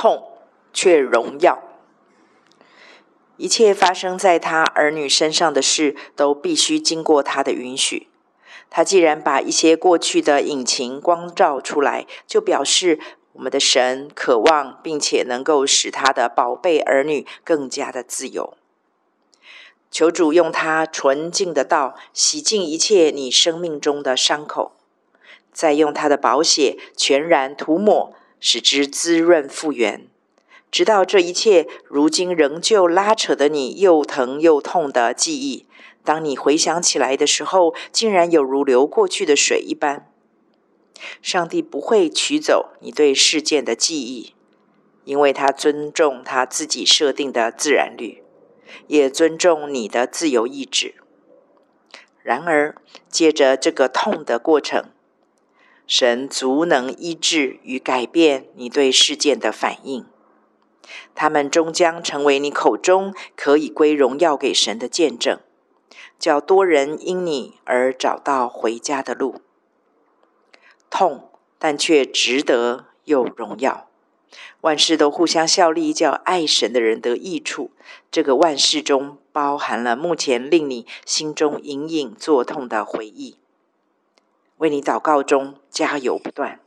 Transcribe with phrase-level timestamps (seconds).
[0.00, 0.32] 痛
[0.72, 1.62] 却荣耀。
[3.36, 8.08] 一切发生在他儿女身上的事，都必须经过他的允许。
[8.70, 12.98] 他既然把一些过去的隐情光照出来，就表示
[13.34, 18.54] 我们的神渴望并且能够使他的宝贝儿女更加的自由。
[19.90, 24.72] 求主用他纯净的道洗净一切你生命中的伤口，
[25.52, 30.08] 再用他的宝血全然涂抹，使之滋润复原。
[30.70, 35.66] 直到这一切如今仍旧拉扯的你又疼又痛的记忆，
[36.04, 40.10] 当你回想起来的时候，竟然有如流过去的水一般。
[41.22, 44.34] 上帝不会取走你对事件的记忆，
[45.04, 48.22] 因为他尊重他自己设定的自然律，
[48.86, 50.94] 也尊重你的自由意志。
[52.22, 52.76] 然而，
[53.08, 54.90] 借着这个痛的过程，
[55.92, 60.06] 神足能医治与改变你对事件的反应。
[61.16, 65.40] 他们终将成为你口中可以归荣耀给神的见证，
[66.16, 69.40] 叫多人因你而找到回家的路。
[70.88, 73.88] 痛，但却值得又荣耀。
[74.60, 77.72] 万事都互相效力，叫爱神的人得益处。
[78.12, 83.38] 这个万事中包含了目前令你心中隐隐作痛的回忆。
[84.60, 86.60] 为你祷告中加油不断。